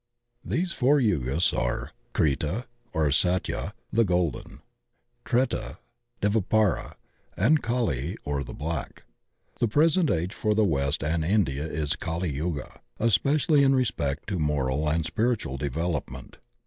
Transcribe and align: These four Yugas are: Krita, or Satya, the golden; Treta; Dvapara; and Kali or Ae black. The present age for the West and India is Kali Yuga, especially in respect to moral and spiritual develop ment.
These 0.43 0.71
four 0.71 0.99
Yugas 0.99 1.53
are: 1.55 1.91
Krita, 2.15 2.65
or 2.91 3.11
Satya, 3.11 3.75
the 3.93 4.03
golden; 4.03 4.61
Treta; 5.25 5.77
Dvapara; 6.23 6.95
and 7.37 7.61
Kali 7.61 8.17
or 8.25 8.41
Ae 8.41 8.45
black. 8.45 9.03
The 9.59 9.67
present 9.67 10.09
age 10.09 10.33
for 10.33 10.55
the 10.55 10.65
West 10.65 11.03
and 11.03 11.23
India 11.23 11.67
is 11.67 11.95
Kali 11.95 12.31
Yuga, 12.31 12.81
especially 12.99 13.61
in 13.63 13.75
respect 13.75 14.27
to 14.29 14.39
moral 14.39 14.89
and 14.89 15.05
spiritual 15.05 15.57
develop 15.57 16.09
ment. 16.09 16.37